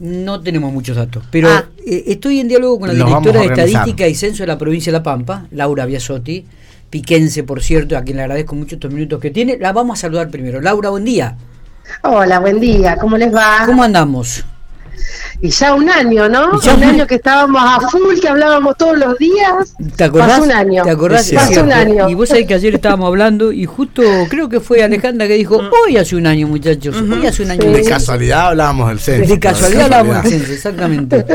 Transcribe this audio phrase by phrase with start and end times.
[0.00, 1.64] No tenemos muchos datos, pero Ah.
[1.86, 3.46] eh, estoy en diálogo con la directora de.
[3.46, 6.44] Estadística y Censo de la provincia de La Pampa, Laura Biasotti,
[6.90, 9.56] piquense, por cierto, a quien le agradezco mucho estos minutos que tiene.
[9.58, 10.60] La vamos a saludar primero.
[10.60, 11.36] Laura, buen día.
[12.02, 13.62] Hola, buen día, ¿cómo les va?
[13.66, 14.44] ¿Cómo andamos?
[15.40, 16.60] Y ya un año, ¿no?
[16.60, 19.74] Ya un año que estábamos a full, que hablábamos todos los días.
[19.96, 20.30] ¿Te acordás?
[20.30, 20.82] Pasó un año.
[20.82, 21.26] ¿Te acordás?
[21.26, 22.08] Sí, Pasó un año.
[22.08, 25.60] Y vos sabés que ayer estábamos hablando y justo creo que fue Alejandra que dijo,
[25.86, 27.62] hoy hace un año muchachos, hoy hace un año.
[27.62, 27.68] Sí.
[27.68, 29.34] De casualidad hablábamos del censo.
[29.34, 31.24] De casualidad hablábamos del censo, exactamente.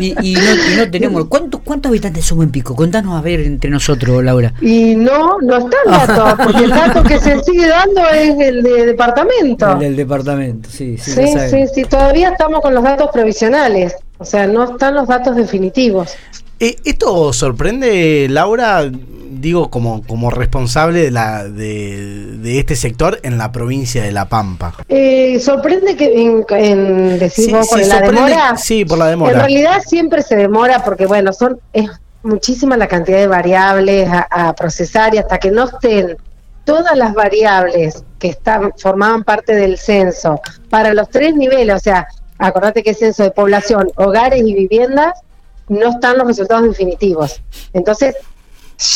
[0.00, 1.24] Y, y no, y no tenemos.
[1.26, 2.74] ¿cuántos, ¿Cuántos habitantes somos en Pico?
[2.74, 4.52] Contanos a ver entre nosotros, Laura.
[4.60, 8.62] Y no, no está el dato, porque el dato que se sigue dando es el
[8.62, 9.72] de departamento.
[9.72, 11.12] El del departamento, sí, sí.
[11.12, 15.36] Sí, sí, sí, todavía estamos con los datos provisionales, o sea, no están los datos
[15.36, 16.14] definitivos.
[16.58, 23.38] Eh, ¿Esto sorprende, Laura, digo, como, como responsable de, la, de, de este sector en
[23.38, 24.74] la provincia de La Pampa?
[24.88, 28.56] Eh, sorprende que en, en Sí, vos por la demora.
[28.56, 29.32] sí, por la demora.
[29.32, 31.88] En realidad siempre se demora porque, bueno, son es
[32.22, 36.16] muchísima la cantidad de variables a, a procesar y hasta que no estén
[36.64, 42.06] todas las variables que están formaban parte del censo para los tres niveles, o sea,
[42.40, 45.20] acordate que es censo de población, hogares y viviendas,
[45.68, 47.40] no están los resultados definitivos.
[47.72, 48.16] Entonces,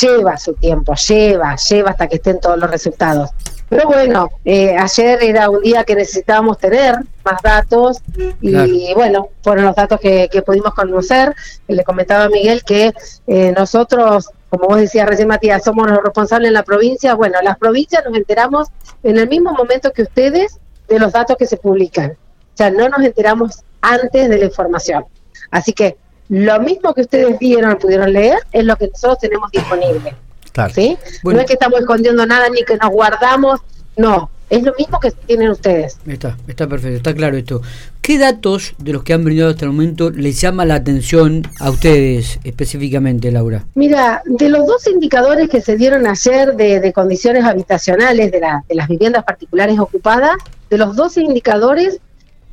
[0.01, 3.31] lleva su tiempo, lleva, lleva hasta que estén todos los resultados.
[3.69, 8.03] Pero bueno, eh, ayer era un día que necesitábamos tener más datos
[8.41, 8.73] y Claro.
[8.95, 11.34] bueno, fueron los datos que, que pudimos conocer.
[11.67, 12.92] Le comentaba a Miguel que
[13.27, 17.14] eh, nosotros, como vos decías recién Matías, somos los responsables en la provincia.
[17.14, 18.69] Bueno, las provincias nos enteramos
[19.03, 20.58] en el mismo momento que ustedes
[20.89, 22.17] de los datos que se publican.
[22.55, 25.05] O sea, no nos enteramos antes de la información.
[25.50, 25.97] Así que
[26.28, 30.14] lo mismo que ustedes vieron, pudieron leer, es lo que nosotros tenemos disponible.
[30.52, 30.72] Claro.
[30.72, 30.96] ¿sí?
[31.22, 31.38] Bueno.
[31.38, 33.61] No es que estamos escondiendo nada ni que nos guardamos,
[33.96, 35.98] no, es lo mismo que tienen ustedes.
[36.06, 37.61] Está, está perfecto, está claro esto.
[38.00, 41.70] ¿Qué datos de los que han brindado hasta el momento les llama la atención a
[41.70, 43.64] ustedes específicamente, Laura?
[43.74, 48.62] Mira, de los dos indicadores que se dieron ayer de, de condiciones habitacionales de, la-
[48.68, 50.36] de las viviendas particulares ocupadas,
[50.70, 51.98] de los dos indicadores,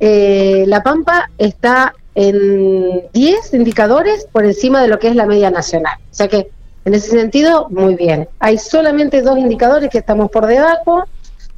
[0.04, 5.48] eh, La Pampa está en 10 indicadores por encima de lo que es la media
[5.48, 5.96] nacional.
[6.10, 6.50] O sea que,
[6.84, 8.28] en ese sentido, muy bien.
[8.40, 11.04] Hay solamente dos indicadores que estamos por debajo.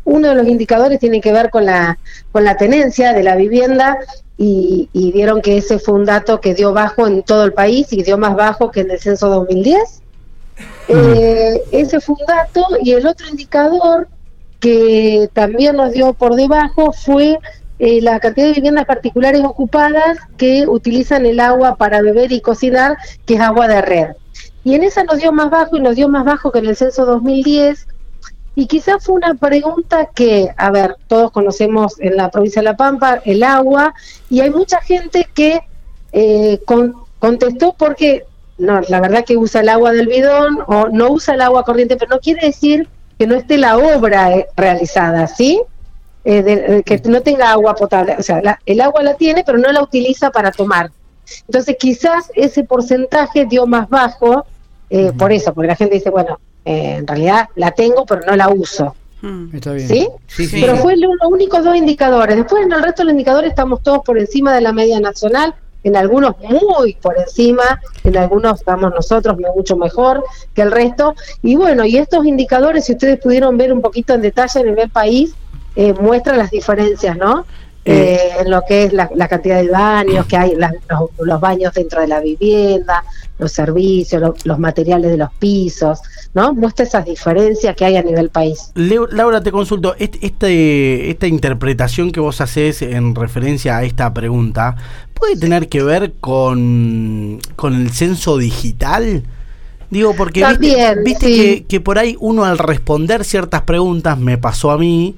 [0.04, 1.98] Uno de los indicadores tiene que ver con la,
[2.32, 3.96] con la tenencia de la vivienda
[4.36, 7.90] y, y vieron que ese fue un dato que dio bajo en todo el país
[7.94, 10.02] y dio más bajo que en el censo 2010.
[10.88, 14.06] Eh, ese fue un dato y el otro indicador
[14.60, 17.38] que también nos dio por debajo fue
[17.78, 22.96] eh, la cantidad de viviendas particulares ocupadas que utilizan el agua para beber y cocinar,
[23.26, 24.06] que es agua de red.
[24.62, 26.76] Y en esa nos dio más bajo y nos dio más bajo que en el
[26.76, 27.86] censo 2010.
[28.56, 32.76] Y quizás fue una pregunta que, a ver, todos conocemos en la provincia de La
[32.76, 33.92] Pampa el agua
[34.30, 35.60] y hay mucha gente que
[36.12, 38.24] eh, con- contestó porque,
[38.58, 41.96] no, la verdad que usa el agua del bidón o no usa el agua corriente,
[41.96, 45.60] pero no quiere decir que no esté la obra eh, realizada, ¿sí?
[46.24, 49.44] Eh, de- eh, que no tenga agua potable, o sea, la- el agua la tiene,
[49.44, 50.90] pero no la utiliza para tomar.
[51.46, 54.46] Entonces, quizás ese porcentaje dio más bajo,
[54.88, 58.36] eh, por eso, porque la gente dice, bueno, eh, en realidad la tengo, pero no
[58.36, 58.94] la uso.
[59.54, 59.88] Está bien.
[59.88, 60.08] ¿Sí?
[60.26, 60.60] Sí, sí.
[60.60, 62.36] Pero fue lo- los únicos dos indicadores.
[62.36, 65.54] Después en el resto de los indicadores estamos todos por encima de la media nacional,
[65.82, 70.24] en algunos muy por encima, en algunos estamos nosotros mucho mejor
[70.54, 71.14] que el resto.
[71.42, 74.88] Y bueno, y estos indicadores, si ustedes pudieron ver un poquito en detalle a nivel
[74.90, 75.34] país,
[75.76, 77.40] eh, muestran las diferencias, ¿no?
[77.86, 80.70] Eh, Eh, en lo que es la, la cantidad de baños que hay, los,
[81.18, 83.04] los baños dentro de la vivienda,
[83.38, 86.00] los servicios, lo- los materiales de los pisos,
[86.32, 86.54] ¿no?
[86.54, 88.70] Muestra esas diferencias que hay a nivel país.
[88.74, 94.14] Leo- Laura, te consulto, est- este, esta interpretación que vos haces en referencia a esta
[94.14, 94.76] pregunta,
[95.12, 99.24] ¿puede tener que ver con, con el censo digital?
[99.90, 101.36] Digo, porque viste, También, viste sí.
[101.36, 105.14] que, que por ahí uno al responder ciertas preguntas, me pasó a mí,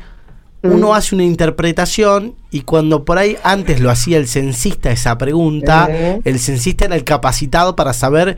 [0.66, 0.92] uno Mm.
[0.92, 5.88] hace una interpretación y cuando por ahí antes lo hacía el censista esa pregunta,
[6.24, 8.36] el censista era el capacitado para saber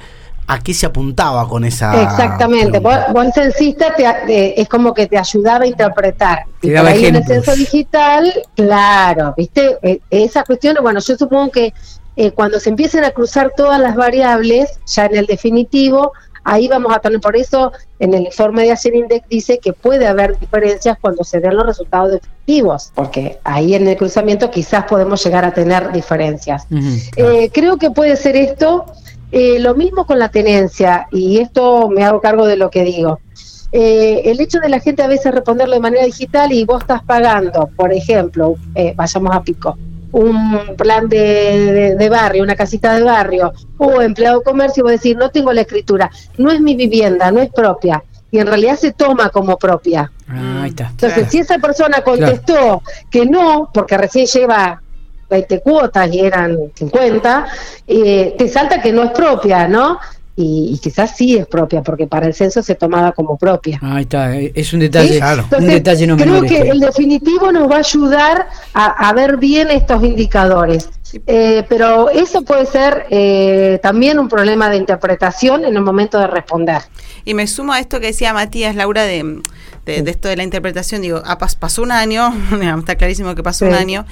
[0.50, 3.12] a qué se apuntaba con esa Exactamente, vos, pregunta.
[3.12, 6.44] vos el censista te, eh, es como que te ayudaba a interpretar.
[6.60, 11.16] Te Y por ahí en el censo digital, claro, viste, Eh, esas cuestiones, bueno, yo
[11.16, 11.72] supongo que
[12.16, 16.12] eh, cuando se empiecen a cruzar todas las variables, ya en el definitivo,
[16.48, 20.06] ahí vamos a tener, por eso en el informe de Acer Index dice que puede
[20.06, 25.22] haber diferencias cuando se den los resultados definitivos, porque ahí en el cruzamiento quizás podemos
[25.22, 26.66] llegar a tener diferencias.
[27.16, 28.86] Eh, creo que puede ser esto.
[29.30, 33.20] Eh, lo mismo con la tenencia, y esto me hago cargo de lo que digo.
[33.70, 37.02] Eh, el hecho de la gente a veces responderlo de manera digital y vos estás
[37.02, 39.76] pagando, por ejemplo, eh, vayamos a Pico,
[40.12, 44.92] un plan de, de, barrio, una casita de barrio, o empleado de comercio, y vos
[44.92, 48.76] decir, no tengo la escritura, no es mi vivienda, no es propia, y en realidad
[48.76, 50.10] se toma como propia.
[50.28, 50.88] Ah, ahí está.
[50.90, 54.82] Entonces, si esa persona contestó que no, porque recién lleva
[55.30, 57.46] 20 cuotas y eran 50,
[57.86, 59.98] eh, te salta que no es propia, ¿no?
[60.40, 63.80] Y, quizás sí es propia, porque para el censo se tomaba como propia.
[63.82, 65.20] Ahí está, eh, es un detalle,
[65.58, 70.04] un detalle no Creo que el definitivo nos va a ayudar a, ver bien estos
[70.04, 70.90] indicadores.
[71.26, 76.28] Eh, pero eso puede ser eh, también un problema de interpretación en el momento de
[76.28, 76.82] responder.
[77.24, 79.42] Y me sumo a esto que decía Matías, Laura, de,
[79.86, 81.02] de, esto de la interpretación.
[81.02, 82.32] Digo, ah, pasó un año,
[82.78, 84.06] está clarísimo que pasó un año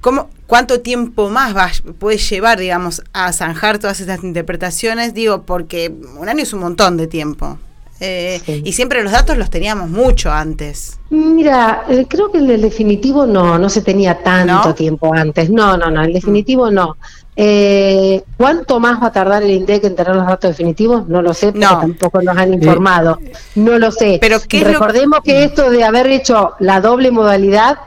[0.00, 5.12] ¿Cómo, ¿Cuánto tiempo más va, puede llevar, digamos, a zanjar todas estas interpretaciones?
[5.12, 7.58] Digo, porque un año es un montón de tiempo.
[8.00, 11.00] Eh, y siempre los datos los teníamos mucho antes.
[11.10, 15.50] Mira, eh, creo que el definitivo no, no se tenía tanto tiempo antes.
[15.50, 16.96] No, no, no, el definitivo no.
[17.34, 21.08] Eh, ¿Cuánto más va a tardar el INDEC en tener los datos definitivos?
[21.08, 23.18] No lo sé, porque tampoco nos han informado.
[23.56, 24.18] no lo sé.
[24.20, 27.78] Pero recordemos que esto de haber hecho la doble modalidad,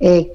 [0.00, 0.32] eh,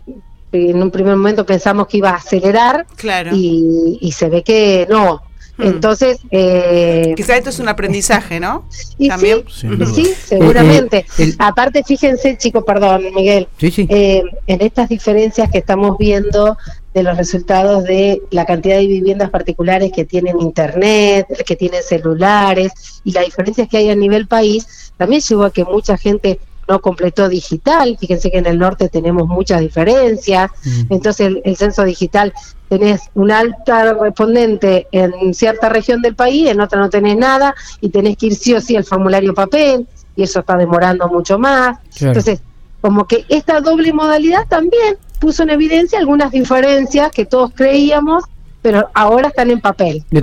[0.55, 2.85] en un primer momento pensamos que iba a acelerar
[3.33, 5.21] y, se ve que no.
[5.57, 5.63] Hmm.
[5.63, 8.67] Entonces, eh, quizá esto es un aprendizaje, ¿no?
[9.07, 9.43] También.
[9.47, 11.05] Sí, seguramente.
[11.17, 16.57] Eh, eh, Aparte, fíjense, chicos, perdón, Miguel, eh, en estas diferencias que estamos viendo
[16.93, 22.71] de los resultados de la cantidad de viviendas particulares que tienen internet, que tienen celulares
[23.03, 26.81] y las diferencias que hay a nivel país, también llevó a que mucha gente no
[26.81, 30.93] completó digital, fíjense que en el norte tenemos muchas diferencias, mm.
[30.93, 32.33] entonces el, censo digital
[32.69, 37.89] tenés un alta respondente en cierta región del país, en otra no tenés nada, y
[37.89, 41.77] tenés que ir sí o sí al formulario papel, y eso está demorando mucho más.
[41.99, 42.41] Entonces,
[42.81, 48.23] como que esta doble modalidad también puso en evidencia algunas diferencias que todos creíamos
[48.61, 50.21] pero ahora están en papel, ¿no?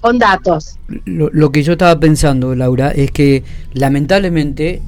[0.00, 0.78] con datos.
[1.06, 3.42] Lo, lo, que yo estaba pensando, Laura, es que
[3.72, 4.80] lamentablemente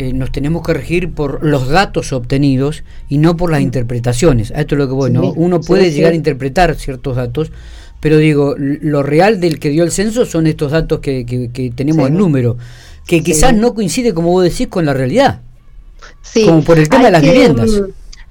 [0.00, 4.52] eh, nos tenemos que regir por los datos obtenidos y no por las interpretaciones.
[4.52, 5.32] A esto es lo que voy, ¿no?
[5.32, 7.50] Uno puede llegar a interpretar ciertos datos,
[7.98, 12.06] pero digo, lo real del que dio el censo son estos datos que, que, tenemos
[12.06, 12.56] en número,
[13.08, 15.40] que quizás no coincide, como vos decís, con la realidad.
[16.22, 16.46] Sí.
[16.46, 17.68] Como por el tema de las viviendas.
[17.68, 17.84] Mm,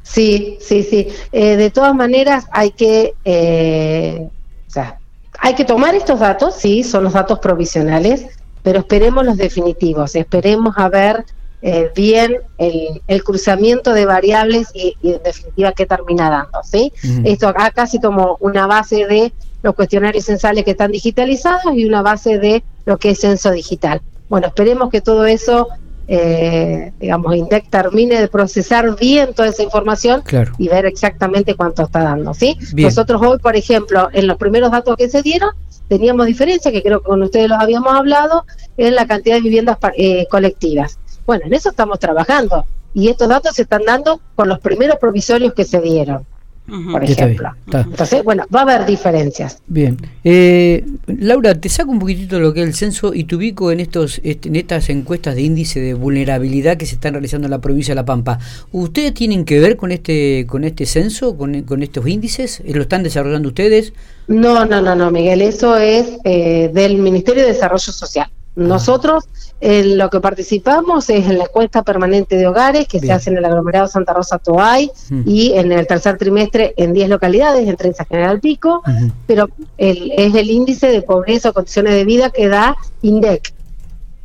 [0.03, 1.09] sí, sí, sí.
[1.33, 3.13] Eh, de todas maneras, hay que.
[3.25, 4.25] Eh,
[4.67, 4.99] o sea,
[5.37, 8.25] hay que tomar estos datos, sí, son los datos provisionales,
[8.63, 11.25] pero esperemos los definitivos, esperemos a ver
[11.69, 16.63] eh, bien el, cruzamiento de variables y, en definitiva qué termina dando.
[16.63, 16.93] ¿sí?
[17.25, 19.33] Esto acá casi como una base de
[19.63, 24.01] los cuestionarios censales que están digitalizados y una base de lo que es censo digital.
[24.29, 25.67] Bueno, esperemos que todo eso,
[26.07, 30.23] eh, digamos, INDEC termine de procesar bien toda esa información
[30.57, 32.33] y ver exactamente cuánto está dando.
[32.33, 32.57] ¿sí?
[32.77, 35.49] Nosotros hoy, por ejemplo, en los primeros datos que se dieron,
[35.89, 38.45] teníamos diferencia, que creo que con ustedes los habíamos hablado,
[38.77, 40.97] en la cantidad de viviendas eh, colectivas.
[41.27, 45.53] Bueno, en eso estamos trabajando y estos datos se están dando por los primeros provisorios
[45.53, 46.25] que se dieron.
[46.91, 47.49] Por ejemplo.
[47.71, 49.59] Entonces, bueno, va a haber diferencias.
[49.67, 49.97] Bien.
[50.23, 53.79] Eh, Laura, te saco un poquitito lo que es el censo y te ubico en,
[53.79, 57.93] estos, en estas encuestas de índice de vulnerabilidad que se están realizando en la provincia
[57.93, 58.39] de La Pampa.
[58.73, 62.61] ¿Ustedes tienen que ver con este con este censo, con, con estos índices?
[62.65, 63.93] ¿Lo están desarrollando ustedes?
[64.27, 65.41] No, no, no, no, Miguel.
[65.41, 68.29] Eso es eh, del Ministerio de Desarrollo Social.
[68.57, 69.25] Nosotros
[69.61, 73.37] en lo que participamos es en la encuesta permanente de hogares que se hace en
[73.37, 75.21] el aglomerado Santa Rosa Toay mm.
[75.27, 78.81] y en el tercer trimestre en 10 localidades, en Trenza General Pico,
[79.27, 79.47] pero
[79.77, 83.53] el, es el índice de pobreza o condiciones de vida que da INDEC.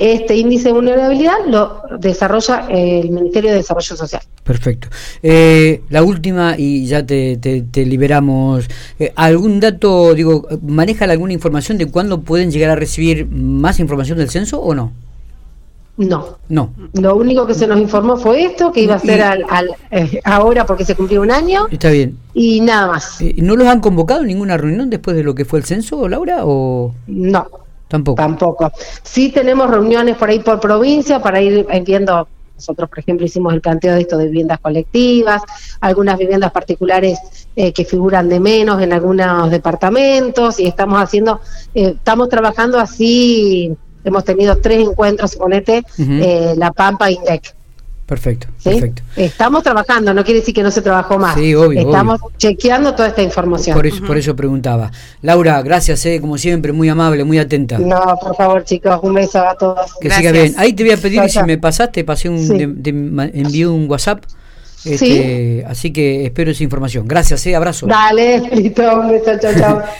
[0.02, 4.20] Este índice de vulnerabilidad lo desarrolla el Ministerio de Desarrollo Social.
[4.42, 4.88] Perfecto.
[5.22, 8.66] Eh, la última y ya te, te, liberamos.
[8.98, 14.18] Eh, ¿Algún dato, digo, maneja alguna información de cuándo pueden llegar a recibir más información
[14.18, 14.90] del censo o no?
[15.98, 16.36] No.
[16.48, 16.72] No.
[16.94, 19.44] Lo único que se nos informó fue esto, que iba a ser al,
[19.92, 21.68] eh, ahora porque se cumplió un año.
[21.70, 22.18] Está bien.
[22.34, 23.18] Y nada más.
[23.36, 26.38] ¿No los han convocado en ninguna reunión después de lo que fue el censo, Laura?
[26.42, 26.92] O...
[27.06, 27.46] No.
[27.92, 28.16] Tampoco.
[28.16, 28.72] Tampoco.
[29.02, 32.26] Sí tenemos reuniones por ahí por provincia para ir viendo.
[32.56, 35.42] Nosotros, por ejemplo, hicimos el planteo de esto de viviendas colectivas,
[35.80, 37.18] algunas viviendas particulares
[37.54, 41.40] eh, que figuran de menos en algunos departamentos y estamos haciendo,
[41.74, 43.76] eh, estamos trabajando así.
[44.04, 47.54] Hemos tenido tres encuentros, ponete, eh, La Pampa INDEC
[48.12, 49.02] Perfecto, perfecto.
[49.16, 51.34] Estamos trabajando, no quiere decir que no se trabajó más.
[51.34, 51.80] Sí, obvio.
[51.80, 53.74] Estamos chequeando toda esta información.
[53.74, 54.90] Por eso, por eso preguntaba.
[55.22, 57.78] Laura, gracias, eh, como siempre, muy amable, muy atenta.
[57.78, 59.94] No, por favor, chicos, un beso a todos.
[59.98, 60.52] Que siga bien.
[60.58, 62.38] Ahí te voy a pedir, si me pasaste, pasé un,
[63.32, 64.24] envié un WhatsApp
[64.84, 67.08] Este, Así que espero esa información.
[67.08, 67.86] Gracias, eh, abrazo.
[67.86, 69.82] Dale, listo, un beso, chao, chao.